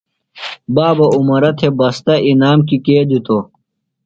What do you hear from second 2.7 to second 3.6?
کے دِتوۡ؟